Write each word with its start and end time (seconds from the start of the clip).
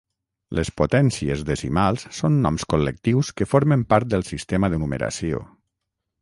Les 0.59 0.69
potències 0.79 1.43
decimals 1.49 2.05
són 2.19 2.39
noms 2.45 2.65
col·lectius 2.73 3.29
que 3.41 3.49
formen 3.53 3.85
part 3.95 4.11
del 4.15 4.27
sistema 4.31 4.73
de 4.75 4.81
numeració. 4.87 5.45